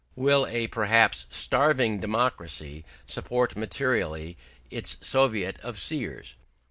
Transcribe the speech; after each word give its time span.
Will 0.15 0.47
a 0.47 0.65
perhaps 0.65 1.27
starving 1.29 1.99
democracy 1.99 2.83
support 3.05 3.55
materially 3.55 4.35
its 4.71 4.97
Soviet 4.99 5.59
of 5.59 5.77
seers? 5.77 6.33